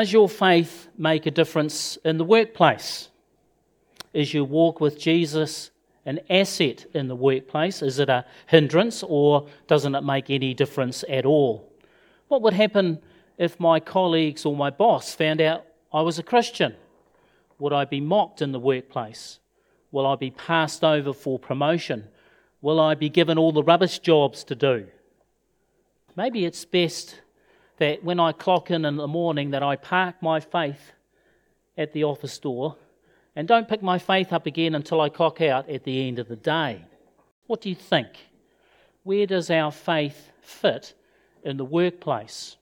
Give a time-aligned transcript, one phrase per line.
[0.00, 3.10] Does your faith make a difference in the workplace?
[4.14, 5.72] Is your walk with Jesus
[6.06, 7.82] an asset in the workplace?
[7.82, 11.70] Is it a hindrance or doesn't it make any difference at all?
[12.28, 12.98] What would happen
[13.36, 16.76] if my colleagues or my boss found out I was a Christian?
[17.58, 19.38] Would I be mocked in the workplace?
[19.92, 22.08] Will I be passed over for promotion?
[22.62, 24.86] Will I be given all the rubbish jobs to do?
[26.16, 27.20] Maybe it's best
[27.80, 30.92] that when I clock in in the morning that I park my faith
[31.78, 32.76] at the office door
[33.34, 36.28] and don't pick my faith up again until I clock out at the end of
[36.28, 36.84] the day.
[37.46, 38.08] What do you think?
[39.02, 40.92] Where does our faith fit
[41.42, 42.56] in the workplace?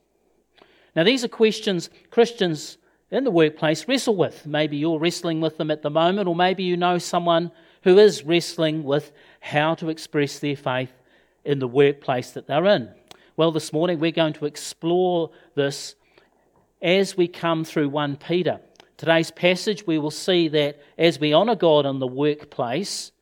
[0.95, 2.77] Now, these are questions Christians
[3.11, 4.47] in the workplace wrestle with.
[4.47, 7.51] Maybe you're wrestling with them at the moment, or maybe you know someone
[7.83, 10.93] who is wrestling with how to express their faith
[11.43, 12.89] in the workplace that they're in.
[13.39, 15.95] Well, this morning we're going to explore this
[16.81, 18.59] as we come through 1 Peter.
[18.97, 23.13] Today's passage, we will see that as we honour God in the workplace,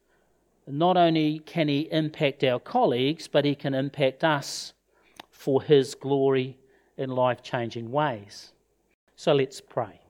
[0.66, 4.74] not only can He impact our colleagues, but He can impact us
[5.30, 6.58] for His glory
[6.98, 8.54] in life changing ways.
[9.16, 10.02] So let's pray.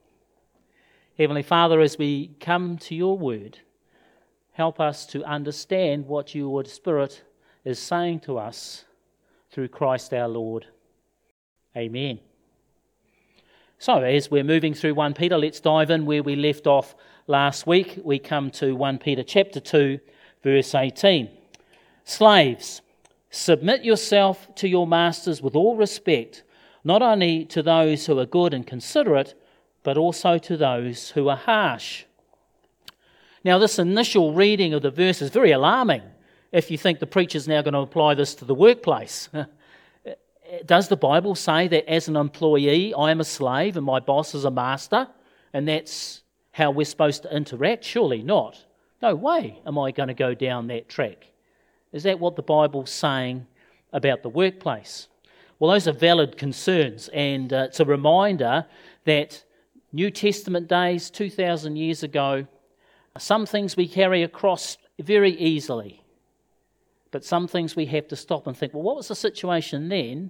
[1.17, 3.59] Heavenly Father, as we come to your word,
[4.53, 7.23] help us to understand what your Spirit
[7.66, 8.86] is saying to us
[9.58, 10.67] through Christ our Lord.
[11.75, 12.19] Amen.
[13.80, 16.94] So, as we're moving through 1 Peter, let's dive in where we left off
[17.25, 17.99] last week.
[18.03, 19.99] We come to 1 Peter chapter 2,
[20.44, 21.31] verse 18.
[22.03, 22.83] Slaves,
[23.31, 26.44] submit yourself to your masters with all respect,
[26.83, 29.33] not only to those who are good and considerate,
[29.81, 32.03] but also to those who are harsh.
[33.44, 36.03] Now, this initial reading of the verse is very alarming
[36.52, 39.30] if you think the preacher's now going to apply this to the workplace.
[40.66, 44.34] does the Bible say that as an employee, I am a slave and my boss
[44.34, 45.08] is a master,
[45.54, 47.83] and that's how we're supposed to interact?
[47.83, 48.66] Surely not.
[49.02, 51.27] No way am I going to go down that track.
[51.92, 53.45] Is that what the Bible's saying
[53.94, 55.08] about the workplace?
[55.60, 58.66] Well, those are valid concerns, and uh, it's a reminder
[59.05, 59.44] that
[59.92, 62.45] New Testament days, 2,000 years ago,
[63.17, 66.04] some things we carry across very easily.
[67.17, 70.30] But some things we have to stop and think, well, what was the situation then?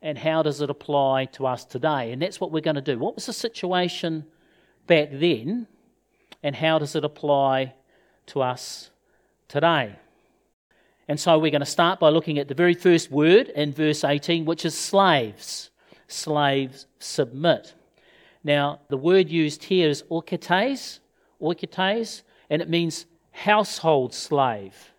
[0.00, 2.12] And how does it apply to us today?
[2.12, 3.00] And that's what we're going to do.
[3.00, 4.24] What was the situation
[4.86, 5.66] back then?
[6.40, 7.74] And how does it apply
[8.26, 8.90] to us
[9.48, 9.96] today?
[11.08, 14.04] And so we're going to start by looking at the very first word in verse
[14.04, 15.70] 18, which is slaves.
[16.06, 17.74] Slaves submit.
[18.44, 21.00] Now, the word used here is oiketes,
[21.42, 24.93] oiketes, and it means household slave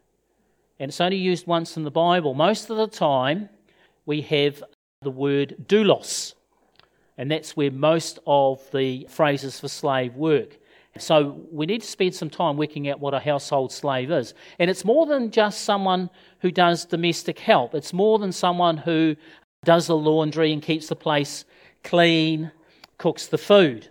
[0.79, 2.33] and it's only used once in the Bible.
[2.33, 3.49] Most of the time,
[4.05, 4.63] we have
[5.01, 6.33] the word doulos,
[7.17, 10.57] and that's where most of the phrases for slave work.
[10.97, 14.33] So we need to spend some time working out what a household slave is.
[14.59, 16.09] And it's more than just someone
[16.39, 19.15] who does domestic help, it's more than someone who
[19.63, 21.45] does the laundry and keeps the place
[21.83, 22.51] clean,
[22.97, 23.89] cooks the food.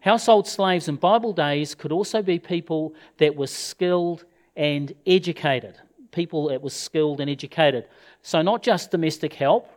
[0.00, 4.24] Household slaves in Bible days could also be people that were skilled
[4.56, 5.78] and educated
[6.10, 7.86] people that was skilled and educated.
[8.22, 9.70] So, not just domestic help,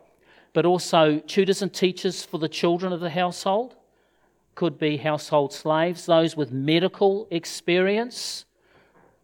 [0.52, 3.74] but also tutors and teachers for the children of the household.
[4.54, 6.04] Could be household slaves.
[6.06, 8.44] Those with medical experience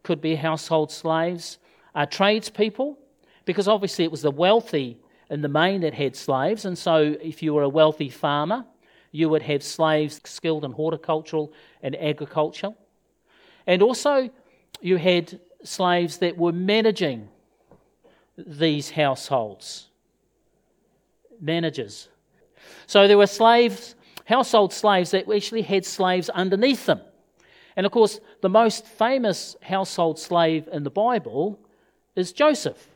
[0.01, 1.59] could be household slaves.
[1.93, 2.97] Uh, tradespeople,
[3.45, 4.97] because obviously it was the wealthy
[5.29, 6.65] in the main that had slaves.
[6.65, 8.65] And so, if you were a wealthy farmer,
[9.11, 12.73] you would have slaves skilled in horticultural and agriculture.
[13.67, 14.29] And also,
[14.81, 17.29] you had slaves that were managing
[18.37, 19.87] these households.
[21.41, 22.09] Managers.
[22.87, 27.01] So there were slaves, household slaves that actually had slaves underneath them.
[27.75, 31.59] And of course, the most famous household slave in the Bible
[32.15, 32.89] is Joseph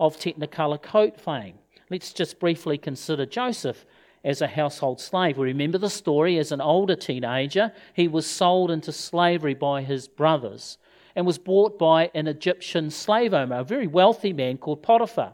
[0.00, 1.54] of Technicolor coat fame.
[1.90, 3.84] Let's just briefly consider Joseph
[4.24, 5.36] as a household slave.
[5.36, 10.08] We remember the story as an older teenager, he was sold into slavery by his
[10.08, 10.78] brothers
[11.14, 15.32] and was bought by an Egyptian slave owner, a very wealthy man called Potiphar.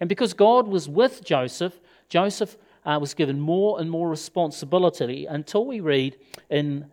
[0.00, 1.78] And because God was with Joseph,
[2.08, 6.16] Joseph uh, was given more and more responsibility until we read
[6.50, 6.86] in,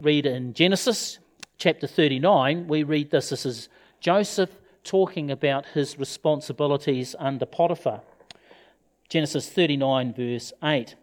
[0.00, 1.18] read in Genesis
[1.58, 3.30] chapter 39, we read this.
[3.30, 3.68] This is
[4.00, 4.50] Joseph
[4.84, 8.00] talking about his responsibilities under Potiphar.
[9.08, 10.94] Genesis 39, verse 8.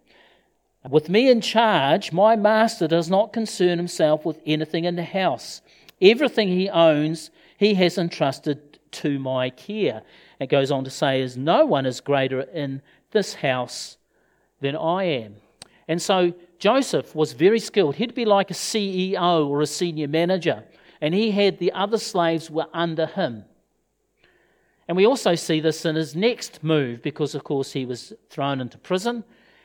[0.89, 5.61] With me in charge, my master does not concern himself with anything in the house
[6.01, 10.03] Everything he owns, he has entrusted to my care.
[10.39, 13.97] It goes on to say, as no one is greater in this house
[14.61, 15.35] than I am.
[15.87, 17.95] And so Joseph was very skilled.
[17.95, 20.63] He'd be like a CEO or a senior manager,
[21.01, 23.45] and he had the other slaves were under him.
[24.87, 28.61] And we also see this in his next move because, of course, he was thrown
[28.61, 29.23] into prison.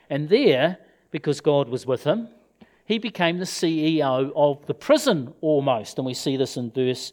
[0.09, 0.77] And there,
[1.11, 2.27] because God was with him,
[2.93, 5.97] he became the CEO of the prison almost.
[5.97, 7.11] And we see this in verse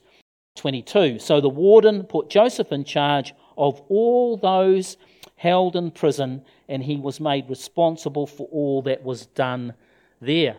[0.57, 1.19] 22.
[1.19, 4.99] So the warden put Joseph in charge of all those
[5.37, 9.73] held in prison, and he was made responsible for all that was done
[10.21, 10.59] there.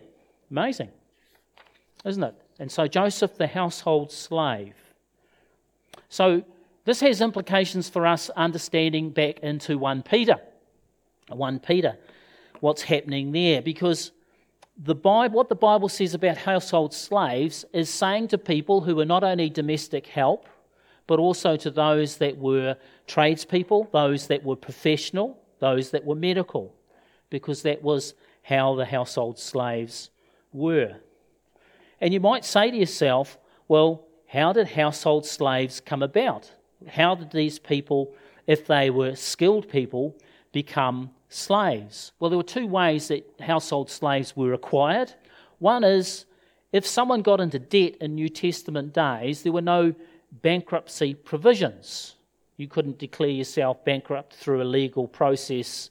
[0.50, 0.90] Amazing,
[2.04, 2.34] isn't it?
[2.58, 4.74] And so Joseph, the household slave.
[6.10, 6.44] So
[6.86, 10.38] this has implications for us understanding back into 1 Peter.
[11.28, 11.96] 1 Peter,
[12.60, 13.62] what's happening there.
[13.62, 14.12] Because
[14.78, 19.06] the Bible, what the Bible says about household slaves is saying to people who were
[19.06, 20.48] not only domestic help,
[21.08, 22.78] but also to those that were
[23.08, 26.74] tradespeople, those that were professional, those that were medical,
[27.30, 28.14] because that was
[28.44, 30.10] how the household slaves
[30.52, 30.96] were.
[32.00, 33.38] And you might say to yourself,
[33.68, 36.52] well, how did household slaves come about?
[36.88, 38.14] How did these people,
[38.48, 40.16] if they were skilled people,
[40.52, 42.12] become slaves?
[42.20, 45.14] Well, there were two ways that household slaves were acquired.
[45.60, 46.26] One is
[46.72, 49.94] if someone got into debt in New Testament days, there were no
[50.32, 52.16] bankruptcy provisions.
[52.58, 55.90] You couldn't declare yourself bankrupt through a legal process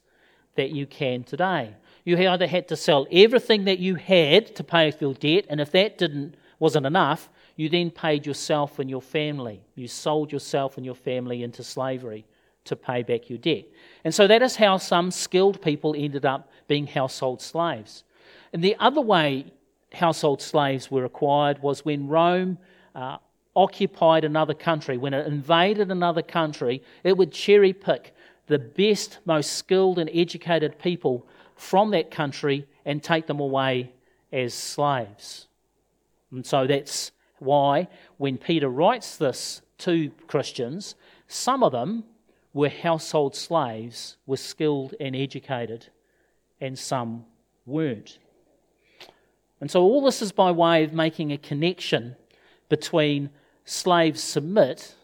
[0.56, 1.74] that you can today.
[2.04, 5.60] You either had to sell everything that you had to pay off your debt, and
[5.60, 9.62] if that didn't wasn't enough, you then paid yourself and your family.
[9.74, 12.24] You sold yourself and your family into slavery
[12.64, 13.64] to pay back your debt.
[14.04, 18.04] And so that is how some skilled people ended up being household slaves.
[18.52, 19.52] And the other way
[19.92, 22.58] household slaves were acquired was when Rome
[22.94, 23.18] uh,
[23.56, 28.14] occupied another country, when it invaded another country, it would cherry pick
[28.46, 33.92] the best, most skilled, and educated people from that country and take them away
[34.32, 35.46] as slaves.
[36.30, 40.94] And so that's why, when Peter writes this to Christians,
[41.26, 42.04] some of them
[42.52, 45.86] were household slaves, were skilled and educated,
[46.60, 47.24] and some
[47.66, 48.18] weren't.
[49.60, 52.16] And so all this is by way of making a connection
[52.68, 53.30] between
[53.64, 54.94] slaves submit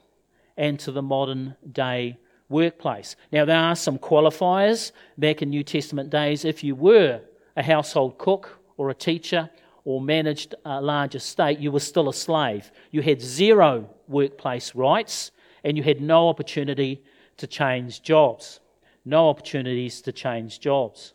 [0.56, 3.16] and to the modern day workplace.
[3.32, 6.44] Now, there are some qualifiers back in New Testament days.
[6.44, 7.20] If you were
[7.56, 9.50] a household cook or a teacher
[9.84, 12.70] or managed a large estate, you were still a slave.
[12.90, 15.32] You had zero workplace rights
[15.64, 17.02] and you had no opportunity
[17.38, 18.60] to change jobs.
[19.04, 21.14] No opportunities to change jobs.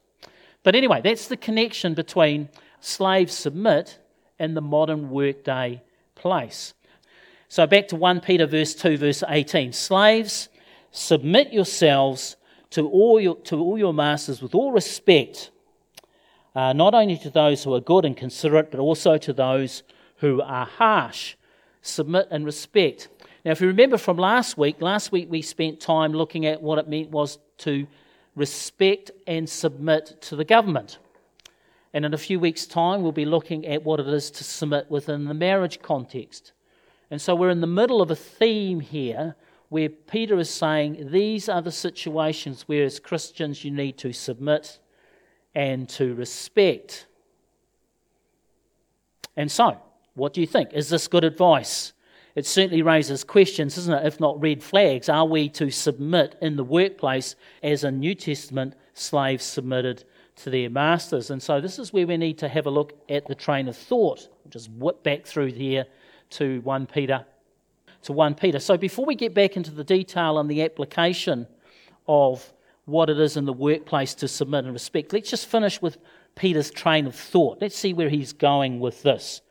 [0.63, 3.99] But anyway, that's the connection between slaves submit
[4.39, 5.81] and the modern workday
[6.15, 6.73] place.
[7.47, 9.73] So back to 1 Peter verse 2 verse 18.
[9.73, 10.49] Slaves,
[10.91, 12.37] submit yourselves
[12.71, 15.51] to all your, to all your masters with all respect
[16.55, 19.83] uh, not only to those who are good and considerate, but also to those
[20.17, 21.35] who are harsh.
[21.81, 23.07] Submit and respect.
[23.43, 26.77] Now, if you remember from last week, last week we spent time looking at what
[26.77, 27.87] it meant was to
[28.35, 30.99] respect and submit to the government.
[31.93, 34.89] And in a few weeks' time, we'll be looking at what it is to submit
[34.89, 36.53] within the marriage context.
[37.09, 39.35] And so we're in the middle of a theme here
[39.69, 44.79] where Peter is saying these are the situations where, as Christians, you need to submit
[45.55, 47.07] and to respect.
[49.35, 49.77] And so,
[50.13, 50.73] what do you think?
[50.73, 51.93] Is this good advice?
[52.35, 54.05] It certainly raises questions, isn't it?
[54.05, 58.75] If not red flags, are we to submit in the workplace as a New Testament
[58.93, 60.05] slave submitted
[60.37, 61.29] to their masters?
[61.29, 63.75] And so, this is where we need to have a look at the train of
[63.75, 64.29] thought.
[64.43, 65.85] We'll just whip back through here
[66.31, 67.25] to 1 Peter.
[68.03, 68.59] To 1 Peter.
[68.59, 71.47] So, before we get back into the detail and the application
[72.07, 72.53] of
[72.85, 75.13] what it is in the workplace to submit and respect.
[75.13, 75.97] Let's just finish with
[76.35, 77.59] Peter's train of thought.
[77.61, 79.41] Let's see where he's going with this.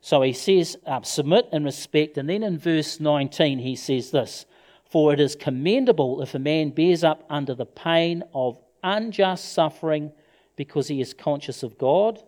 [0.00, 2.18] So he says, uh, submit and respect.
[2.18, 4.46] And then in verse 19, he says this
[4.88, 10.12] For it is commendable if a man bears up under the pain of unjust suffering
[10.56, 12.22] because he is conscious of God.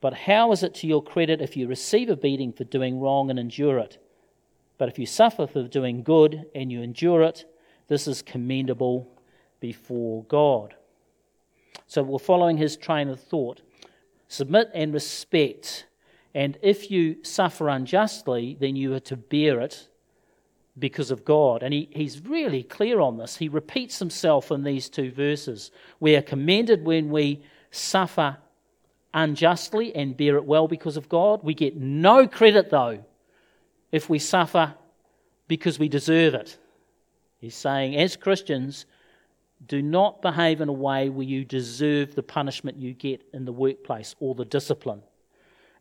[0.00, 3.30] But how is it to your credit if you receive a beating for doing wrong
[3.30, 3.98] and endure it?
[4.76, 7.44] But if you suffer for doing good and you endure it,
[7.86, 9.08] this is commendable
[9.60, 10.74] before God.
[11.86, 13.62] So we're following his train of thought.
[14.28, 15.86] Submit and respect.
[16.34, 19.88] And if you suffer unjustly, then you are to bear it
[20.78, 21.62] because of God.
[21.62, 23.36] And he, he's really clear on this.
[23.36, 25.70] He repeats himself in these two verses.
[26.00, 28.38] We are commended when we suffer
[29.12, 31.42] unjustly and bear it well because of God.
[31.42, 33.04] We get no credit, though,
[33.90, 34.74] if we suffer
[35.48, 36.56] because we deserve it.
[37.38, 38.86] He's saying, as Christians,
[39.66, 43.52] do not behave in a way where you deserve the punishment you get in the
[43.52, 45.02] workplace or the discipline.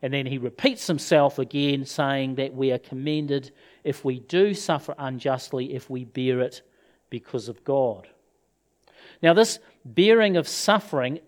[0.02, 3.52] And then he repeats himself again, saying that we are commended
[3.84, 6.62] if we do suffer unjustly, if we bear it
[7.10, 8.08] because of God.
[9.22, 11.20] Now, this bearing of suffering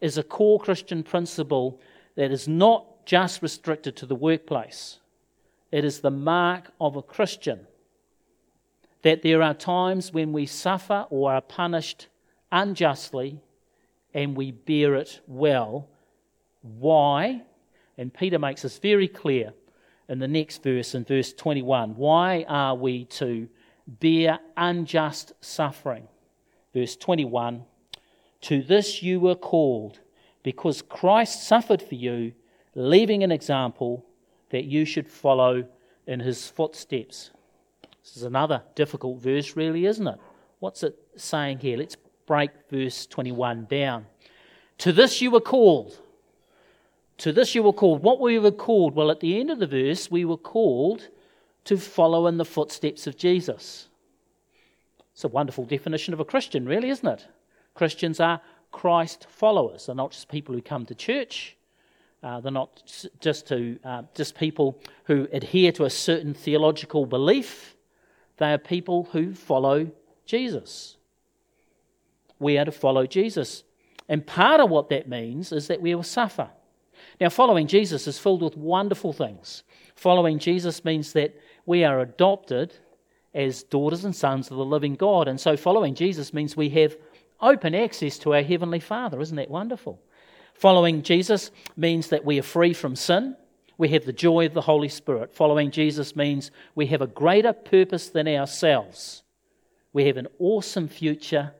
[0.00, 1.80] is a core Christian principle
[2.14, 4.98] that is not just restricted to the workplace.
[5.72, 7.66] It is the mark of a Christian
[9.02, 12.08] that there are times when we suffer or are punished
[12.52, 13.40] unjustly
[14.12, 15.88] and we bear it well.
[16.62, 17.42] Why?
[18.00, 19.52] And Peter makes this very clear
[20.08, 21.96] in the next verse, in verse 21.
[21.96, 23.46] Why are we to
[23.86, 26.08] bear unjust suffering?
[26.72, 27.62] Verse 21
[28.40, 30.00] To this you were called,
[30.42, 32.32] because Christ suffered for you,
[32.74, 34.06] leaving an example
[34.48, 35.66] that you should follow
[36.06, 37.32] in his footsteps.
[38.02, 40.18] This is another difficult verse, really, isn't it?
[40.58, 41.76] What's it saying here?
[41.76, 44.06] Let's break verse 21 down.
[44.78, 46.00] To this you were called.
[47.20, 48.02] To this you were called.
[48.02, 48.94] What we were we called?
[48.94, 51.08] Well, at the end of the verse, we were called
[51.64, 53.88] to follow in the footsteps of Jesus.
[55.12, 57.26] It's a wonderful definition of a Christian, really, isn't it?
[57.74, 58.40] Christians are
[58.72, 59.84] Christ followers.
[59.84, 61.58] They're not just people who come to church.
[62.22, 62.82] Uh, they're not
[63.20, 67.76] just to uh, just people who adhere to a certain theological belief.
[68.38, 69.90] They are people who follow
[70.24, 70.96] Jesus.
[72.38, 73.64] We are to follow Jesus.
[74.08, 76.48] And part of what that means is that we will suffer.
[77.20, 79.62] Now, following Jesus is filled with wonderful things.
[79.94, 81.34] Following Jesus means that
[81.66, 82.74] we are adopted
[83.34, 85.28] as daughters and sons of the living God.
[85.28, 86.96] And so, following Jesus means we have
[87.40, 89.20] open access to our Heavenly Father.
[89.20, 90.00] Isn't that wonderful?
[90.54, 93.36] Following Jesus means that we are free from sin
[93.80, 95.34] we have the joy of the Holy Spirit.
[95.34, 99.22] Following Jesus means we have a greater purpose than ourselves.
[99.94, 101.54] We have an awesome future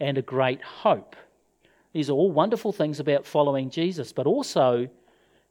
[0.00, 1.14] and a great hope.
[1.92, 4.88] These are all wonderful things about following Jesus, but also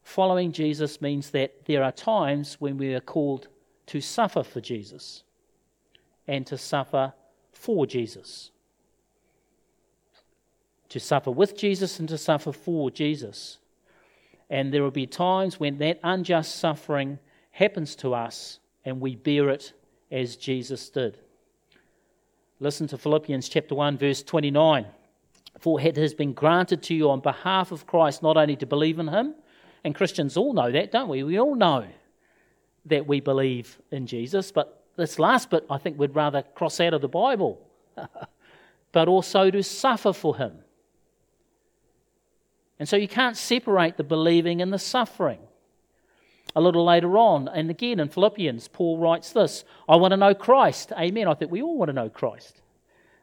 [0.02, 3.48] following Jesus means that there are times when we are called
[3.86, 5.22] to suffer for Jesus
[6.26, 7.12] and to suffer
[7.52, 8.50] for Jesus.
[10.88, 13.58] To suffer with Jesus and to suffer for Jesus.
[14.50, 17.18] And there will be times when that unjust suffering
[17.52, 19.72] happens to us and we bear it
[20.10, 21.18] as Jesus did.
[22.60, 24.86] Listen to Philippians chapter 1 verse 29.
[25.62, 28.98] For it has been granted to you on behalf of Christ not only to believe
[28.98, 29.34] in him,
[29.82, 31.22] and Christians all know that, don't we?
[31.22, 31.86] We all know
[32.86, 36.94] that we believe in Jesus, but this last bit I think we'd rather cross out
[36.94, 37.66] of the Bible.
[38.92, 40.52] but also to suffer for him
[42.82, 45.38] and so you can't separate the believing and the suffering.
[46.56, 50.34] A little later on, and again in Philippians, Paul writes this I want to know
[50.34, 50.92] Christ.
[50.98, 51.28] Amen.
[51.28, 52.60] I think we all want to know Christ.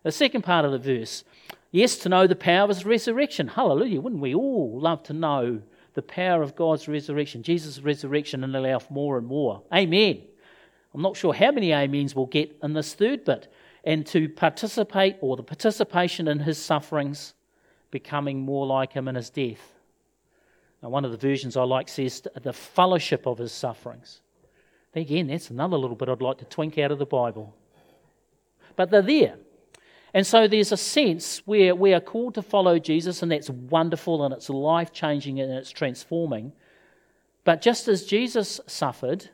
[0.03, 1.25] The second part of the verse,
[1.72, 3.48] yes, to know the power of his resurrection.
[3.48, 4.02] Hallelujah.
[4.02, 5.62] Wouldn't we all love to know
[5.94, 9.64] the power of God's resurrection, Jesus' resurrection, and allow more and more?
[9.74, 10.22] Amen.
[10.94, 13.52] I'm not sure how many amens we'll get in this third bit.
[13.84, 17.34] And to participate or the participation in his sufferings
[17.92, 19.76] becoming more like him in his death.
[20.82, 24.22] Now, one of the versions I like says the fellowship of his sufferings.
[24.96, 27.56] Again, that's another little bit I'd like to twink out of the Bible.
[28.76, 29.36] But they're there.
[30.13, 34.24] And so there's a sense where we are called to follow Jesus, and that's wonderful
[34.24, 36.51] and it's life changing and it's transforming.
[37.44, 39.30] But just as Jesus suffered,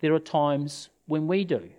[0.00, 1.70] there are times when we do.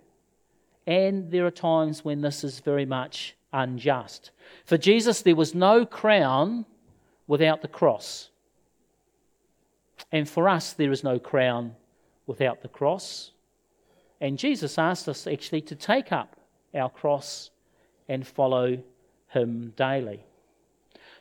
[0.86, 4.32] And there are times when this is very much unjust.
[4.64, 6.66] For Jesus, there was no crown
[7.26, 8.30] without the cross.
[10.10, 11.76] And for us, there is no crown
[12.26, 13.30] without the cross.
[14.20, 16.36] And Jesus asked us actually to take up
[16.74, 17.50] our cross
[18.10, 18.76] and follow
[19.28, 20.24] him daily.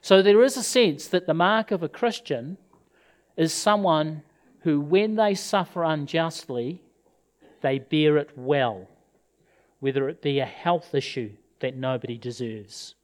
[0.01, 2.58] So there is a sense that the mark of a Christian
[3.38, 4.24] is someone
[4.62, 6.81] who, when they suffer unjustly,
[7.62, 8.88] they bear it well,
[9.79, 12.96] whether it be a health issue that nobody deserves,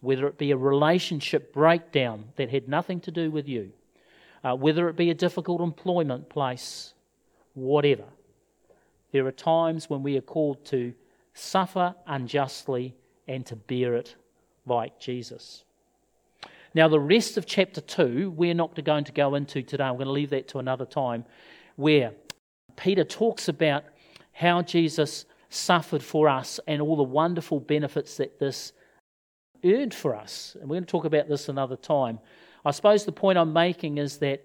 [0.00, 3.72] whether it be a relationship breakdown that had nothing to do with you,
[4.44, 6.92] uh, whether it be a difficult employment place,
[7.54, 8.04] whatever.
[9.12, 10.92] There are times when we are called to
[11.32, 12.94] suffer unjustly
[13.32, 14.14] and to bear it
[14.66, 15.64] like Jesus.
[16.74, 19.84] Now, the rest of chapter 2, we're not going to go into today.
[19.84, 21.24] I'm going to leave that to another time,
[21.76, 22.12] where
[22.76, 23.84] Peter talks about
[24.32, 28.72] how Jesus suffered for us and all the wonderful benefits that this
[29.64, 30.56] earned for us.
[30.60, 32.18] And we're going to talk about this another time.
[32.64, 34.44] I suppose the point I'm making is that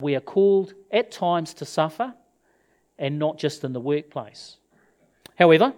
[0.00, 2.14] we are called at times to suffer
[2.98, 4.56] and not just in the workplace.
[5.38, 5.74] However,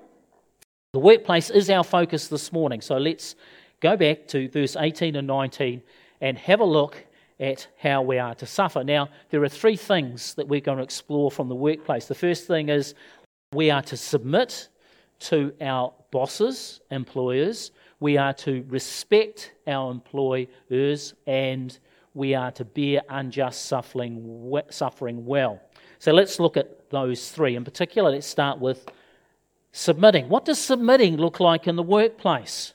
[0.94, 3.36] The workplace is our focus this morning, so let's
[3.80, 5.82] go back to verse 18 and 19
[6.22, 7.04] and have a look
[7.38, 8.82] at how we are to suffer.
[8.82, 12.06] Now, there are three things that we're going to explore from the workplace.
[12.06, 12.94] The first thing is
[13.52, 14.70] we are to submit
[15.20, 21.78] to our bosses, employers, we are to respect our employers, and
[22.14, 25.60] we are to bear unjust suffering, suffering well.
[25.98, 27.56] So let's look at those three.
[27.56, 28.86] In particular, let's start with
[29.72, 30.28] submitting.
[30.28, 32.74] What does submitting look like in the workplace?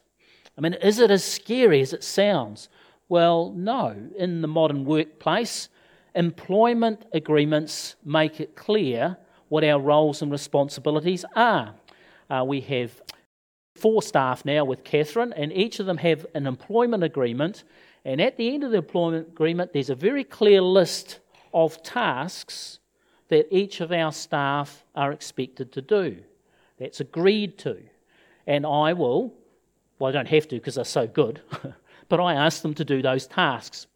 [0.58, 2.70] I mean, is it as scary as it sounds?
[3.10, 3.96] Well, no.
[4.18, 5.70] In the modern workplace,
[6.16, 9.18] employment agreements make it clear
[9.50, 11.74] what our roles and responsibilities are.
[12.30, 13.02] Uh, we have
[13.76, 17.64] four staff now with Catherine, and each of them have an employment agreement.
[18.06, 21.20] And at the end of the employment agreement, there's a very clear list
[21.54, 22.80] of tasks
[23.30, 26.18] that each of our staff are expected to do.
[26.84, 27.78] That's agreed to.
[28.46, 29.34] And I will,
[30.00, 31.40] well, I don't have to because they're so good,
[32.10, 33.88] but I ask them to do those tasks.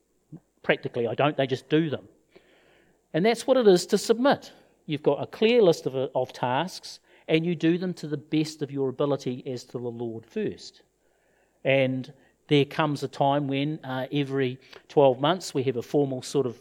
[0.63, 2.07] Practically, I don't, they just do them.
[3.13, 4.53] And that's what it is to submit.
[4.85, 8.61] You've got a clear list of, of tasks, and you do them to the best
[8.61, 10.81] of your ability as to the Lord first.
[11.65, 12.13] And
[12.47, 16.57] there comes a time when uh, every 12 months we have a formal sort of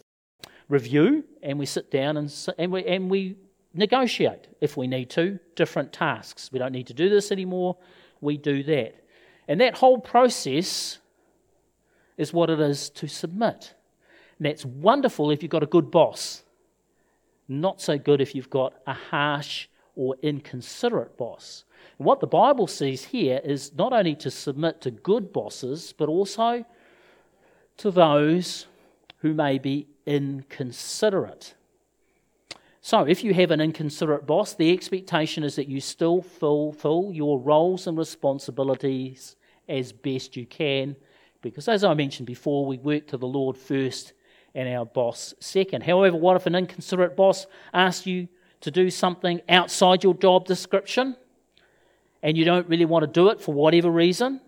[0.68, 3.36] review and we sit down and, and, we, and we
[3.76, 6.50] negotiate, if we need to, different tasks.
[6.52, 7.76] We don't need to do this anymore,
[8.20, 8.94] we do that.
[9.48, 10.98] And that whole process
[12.16, 13.74] is what it is to submit.
[14.38, 16.42] And that's wonderful if you've got a good boss.
[17.48, 21.64] Not so good if you've got a harsh or inconsiderate boss.
[21.98, 26.08] And what the Bible sees here is not only to submit to good bosses, but
[26.08, 26.64] also
[27.78, 28.66] to those
[29.18, 31.54] who may be inconsiderate.
[32.86, 37.40] So, if you have an inconsiderate boss, the expectation is that you still fulfill your
[37.40, 39.34] roles and responsibilities
[39.68, 40.94] as best you can,
[41.42, 44.12] because as I mentioned before, we work to the Lord first
[44.54, 45.82] and our boss second.
[45.82, 48.28] However, what if an inconsiderate boss asks you
[48.60, 51.16] to do something outside your job description
[52.22, 54.40] and you don't really want to do it for whatever reason?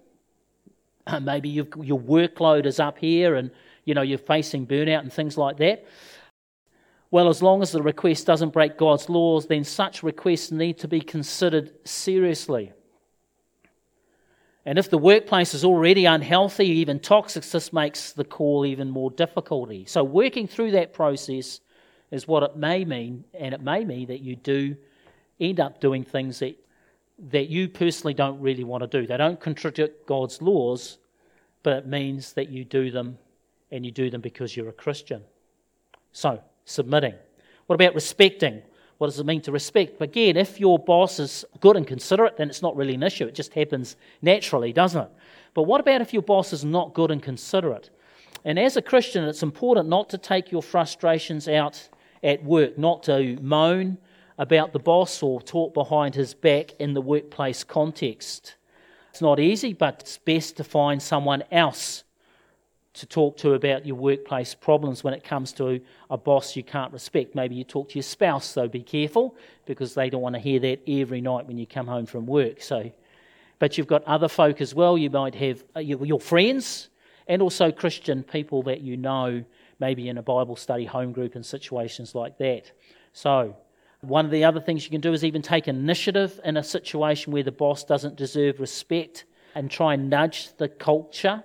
[1.09, 3.51] Uh, maybe your workload is up here and
[3.85, 5.85] you know you're facing burnout and things like that.
[7.11, 10.88] Well, as long as the request doesn't break God's laws, then such requests need to
[10.88, 12.73] be considered seriously.
[14.66, 19.11] And if the workplace is already unhealthy, even toxic, this makes the call even more
[19.11, 19.87] difficulty.
[19.87, 21.61] So, working through that process
[22.11, 24.77] is what it may mean, and it may mean that you do
[25.40, 26.59] end up doing things that,
[27.31, 29.07] that you personally don't really want to do.
[29.07, 30.99] They don't contradict God's laws,
[31.62, 33.16] but it means that you do them,
[33.71, 35.23] and you do them because you're a Christian.
[36.12, 37.14] So, submitting.
[37.66, 38.62] What about respecting?
[38.98, 40.00] What does it mean to respect?
[40.00, 43.26] Again, if your boss is good and considerate, then it's not really an issue.
[43.26, 45.11] It just happens naturally, doesn't it?
[45.54, 47.90] But what about if your boss is not good and considerate?
[48.44, 51.88] And as a Christian, it's important not to take your frustrations out
[52.22, 53.98] at work, not to moan
[54.37, 58.57] about the boss or talk behind his back in the workplace context.
[59.11, 62.04] It's not easy, but it's best to find someone else
[62.99, 65.81] to talk to about your workplace problems when it comes to
[66.11, 67.35] a boss you can't respect.
[67.35, 70.59] Maybe you talk to your spouse, so be careful because they don't want to hear
[70.61, 72.61] that every night when you come home from work.
[72.61, 72.91] So,
[73.61, 74.99] but you've got other folk as well.
[74.99, 76.89] You might have uh, your friends
[77.29, 79.45] and also Christian people that you know,
[79.79, 82.73] maybe in a Bible study home group and situations like that.
[83.13, 83.57] So,
[84.01, 87.33] one of the other things you can do is even take initiative in a situation
[87.33, 91.45] where the boss doesn't deserve respect and try and nudge the culture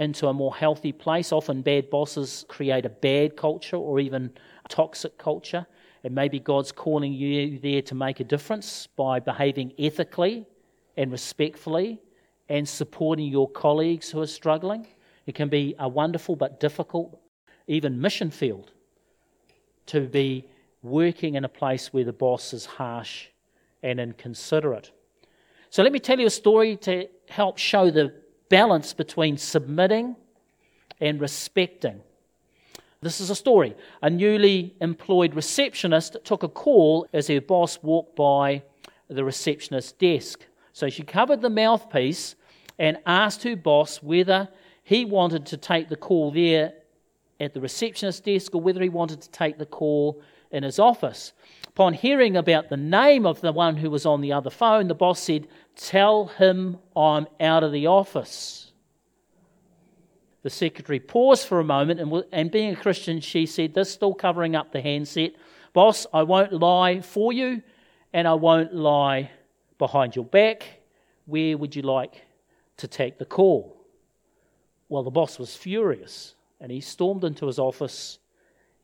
[0.00, 1.30] into a more healthy place.
[1.30, 4.32] Often, bad bosses create a bad culture or even
[4.68, 5.66] toxic culture.
[6.02, 10.46] And maybe God's calling you there to make a difference by behaving ethically
[10.96, 12.00] and respectfully
[12.48, 14.86] and supporting your colleagues who are struggling.
[15.26, 17.20] It can be a wonderful but difficult,
[17.66, 18.72] even mission field,
[19.86, 20.48] to be
[20.82, 23.26] working in a place where the boss is harsh
[23.82, 24.92] and inconsiderate.
[25.68, 28.14] So, let me tell you a story to help show the
[28.50, 30.16] balance between submitting
[31.00, 32.02] and respecting.
[33.00, 33.74] This is a story.
[34.02, 38.62] A newly employed receptionist took a call as her boss walked by
[39.08, 40.44] the receptionist's desk.
[40.74, 42.36] So she covered the mouthpiece
[42.78, 44.48] and asked her boss whether
[44.82, 46.74] he wanted to take the call there
[47.40, 51.32] at the receptionist's desk or whether he wanted to take the call in his office.
[51.68, 54.94] Upon hearing about the name of the one who was on the other phone, the
[54.94, 58.72] boss said, Tell him I'm out of the office.
[60.42, 64.14] The secretary paused for a moment, and, and being a Christian, she said, This still
[64.14, 65.32] covering up the handset.
[65.72, 67.62] Boss, I won't lie for you,
[68.12, 69.30] and I won't lie
[69.78, 70.80] behind your back.
[71.26, 72.22] Where would you like
[72.78, 73.76] to take the call?
[74.88, 78.18] Well, the boss was furious and he stormed into his office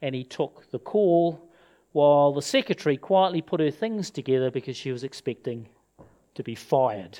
[0.00, 1.45] and he took the call
[1.96, 5.66] while the secretary quietly put her things together because she was expecting
[6.34, 7.18] to be fired.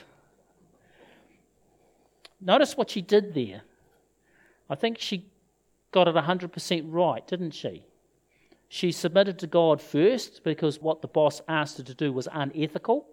[2.43, 3.63] Notice what she did there.
[4.69, 5.25] I think she
[5.93, 7.87] got it 100% right, didn't she?
[8.69, 13.09] She submitted to God first because what the boss asked her to do was unethical.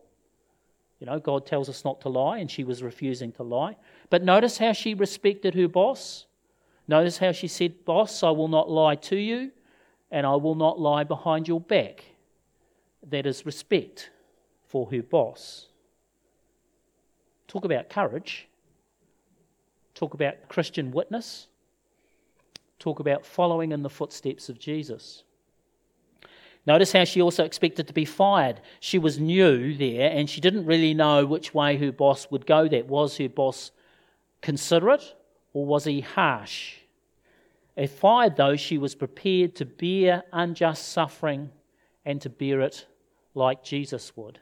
[1.00, 3.78] You know, God tells us not to lie, and she was refusing to lie.
[4.10, 6.26] But notice how she respected her boss.
[6.90, 9.54] Notice how she said, Boss, I will not lie to you,
[10.14, 12.06] and I will not lie behind your back.
[13.10, 14.12] That is respect
[14.68, 15.68] for her boss.
[17.48, 18.48] Talk about courage.
[19.96, 21.48] Talk about Christian witness.
[22.78, 25.24] Talk about following in the footsteps of Jesus.
[26.68, 28.62] Notice how she also expected to be fired.
[28.80, 32.68] She was new there and she didn't really know which way her boss would go
[32.68, 32.88] that.
[32.88, 33.72] Was her boss
[34.42, 35.16] considerate
[35.54, 36.76] or was he harsh?
[37.76, 41.50] If fired, though, she was prepared to bear unjust suffering
[42.06, 42.86] and to bear it
[43.34, 44.40] like Jesus would.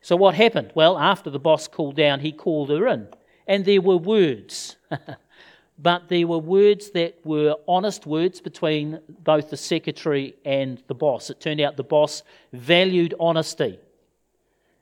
[0.00, 0.72] So, what happened?
[0.74, 3.08] Well, after the boss cooled down, he called her in,
[3.46, 4.76] and there were words.
[5.78, 11.30] but there were words that were honest words between both the secretary and the boss.
[11.30, 13.78] It turned out the boss valued honesty.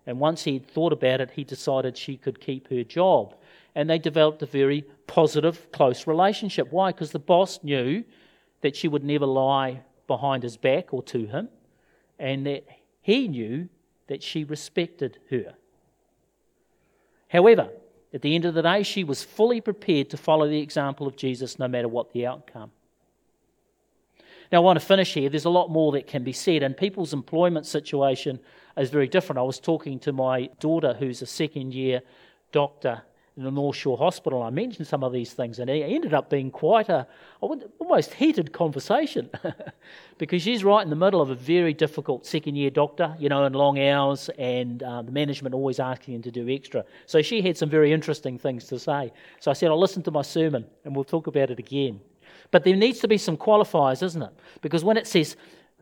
[0.07, 3.35] And once he'd thought about it, he decided she could keep her job.
[3.75, 6.69] And they developed a very positive, close relationship.
[6.71, 6.93] Why?
[6.93, 8.05] Because the boss knew
[8.61, 11.49] that she would never lie behind his back or to him,
[12.19, 12.65] and that
[13.03, 13.69] he knew
[14.07, 15.55] that she respected her.
[17.29, 17.71] However,
[18.13, 21.17] at the end of the day, she was fully prepared to follow the example of
[21.17, 22.71] Jesus no matter what the outcome.
[24.53, 25.29] Now, I want to finish here.
[25.29, 28.39] There's a lot more that can be said, and people's employment situation
[28.77, 29.41] is very different.
[29.41, 32.03] I was talking to my daughter, who's a second year
[32.53, 33.03] doctor
[33.37, 34.43] the North Shore Hospital.
[34.43, 37.07] I mentioned some of these things, and it ended up being quite a
[37.41, 39.29] almost heated conversation
[40.19, 43.45] because she's right in the middle of a very difficult second year doctor, you know,
[43.45, 46.85] and long hours, and uh, the management always asking him to do extra.
[47.07, 49.13] So she had some very interesting things to say.
[49.41, 52.01] So I said, I'll listen to my sermon and we'll talk about it again.
[52.53, 54.33] But there needs to be some qualifiers, isn't it?
[54.61, 55.37] Because when it says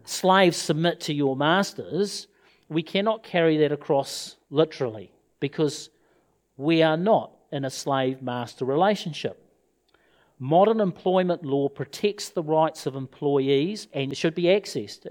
[0.04, 2.28] slaves submit to your masters,
[2.70, 5.90] we cannot carry that across literally because
[6.56, 9.38] we are not in a slave master relationship.
[10.38, 15.06] Modern employment law protects the rights of employees and it should be accessed.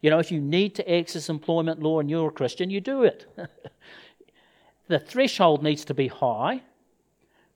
[0.00, 3.02] You know, if you need to access employment law and you're a Christian, you do
[3.02, 3.26] it.
[4.88, 6.62] the threshold needs to be high,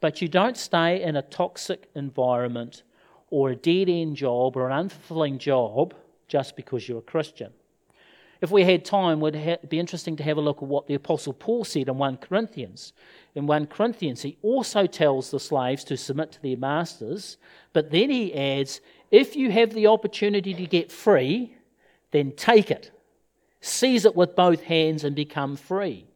[0.01, 2.83] but you don't stay in a toxic environment
[3.29, 5.95] or a dead end job or an unfulfilling job
[6.27, 7.53] just because you're a Christian.
[8.41, 11.35] If we had time, would be interesting to have a look at what the Apostle
[11.35, 12.95] Paul said in 1 Corinthians.
[13.35, 17.37] In 1 Corinthians, he also tells the slaves to submit to their masters,
[17.75, 21.55] but then he adds, if you have the opportunity to get free,
[22.13, 22.91] then take it.
[23.61, 26.07] Seize it with both hands and become free.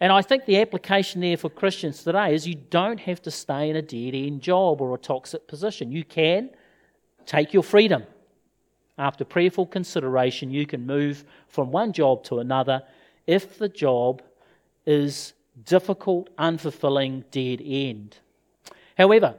[0.00, 3.68] And I think the application there for Christians today is you don't have to stay
[3.68, 5.92] in a dead end job or a toxic position.
[5.92, 6.50] You can
[7.26, 8.04] take your freedom
[8.98, 12.82] after prayerful consideration, you can move from one job to another
[13.26, 14.22] if the job
[14.86, 15.34] is
[15.64, 18.16] difficult, unfulfilling, dead end.
[18.96, 19.34] However,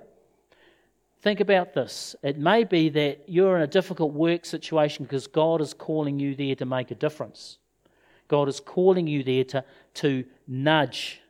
[1.22, 2.16] think about this.
[2.24, 6.36] It may be that you're in a difficult work situation because God is calling you
[6.36, 7.58] there to make a difference.
[8.28, 9.64] God is calling you there to,
[9.96, 11.22] to nudge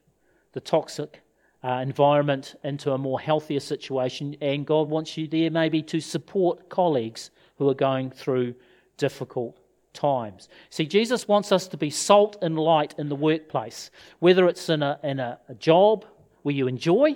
[0.51, 1.21] the toxic
[1.63, 6.69] uh, environment into a more healthier situation, and God wants you there maybe to support
[6.69, 8.55] colleagues who are going through
[8.97, 9.57] difficult
[9.93, 10.47] times.
[10.69, 14.83] See, Jesus wants us to be salt and light in the workplace, whether it's in
[14.83, 16.05] a, in a, a job
[16.43, 17.15] where you enjoy,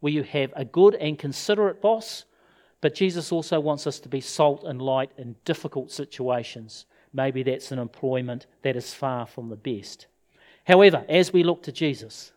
[0.00, 2.24] where you have a good and considerate boss,
[2.80, 6.86] but Jesus also wants us to be salt and light in difficult situations.
[7.12, 10.06] Maybe that's an employment that is far from the best.
[10.64, 12.32] However, as we look to Jesus,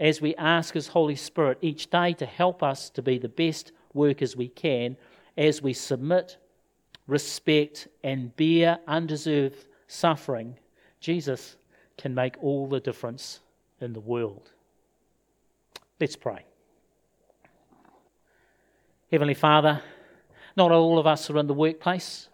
[0.00, 3.72] as we ask His Holy Spirit each day to help us to be the best
[3.92, 4.96] workers we can,
[5.36, 6.38] as we submit,
[7.06, 10.56] respect, and bear undeserved suffering,
[11.00, 11.56] Jesus
[11.98, 13.40] can make all the difference
[13.80, 14.50] in the world.
[16.00, 16.44] Let's pray.
[19.12, 19.82] Heavenly Father,
[20.56, 22.28] not all of us are in the workplace,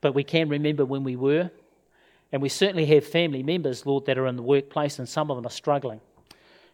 [0.00, 1.50] but we can remember when we were.
[2.30, 5.36] And we certainly have family members, Lord, that are in the workplace, and some of
[5.36, 6.00] them are struggling.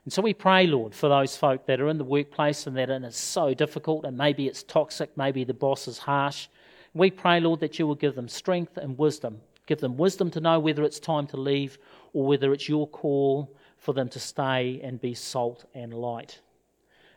[0.04, 2.90] And so we pray, Lord, for those folk that are in the workplace and that
[2.90, 6.48] it is so difficult and maybe it's toxic, maybe the boss is harsh.
[6.92, 9.40] We pray, Lord, that you will give them strength and wisdom.
[9.66, 11.78] Give them wisdom to know whether it's time to leave
[12.12, 16.40] or whether it's your call for them to stay and be salt and light.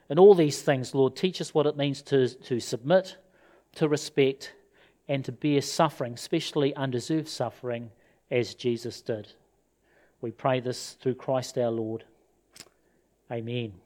[0.10, 3.18] And all these things, Lord, teach us what it means to, to submit,
[3.76, 4.54] to respect,
[5.08, 7.92] and to bear suffering, especially undeserved suffering,
[8.30, 9.34] as Jesus did.
[10.22, 12.04] We pray this through Christ our Lord.
[13.30, 13.85] I mean.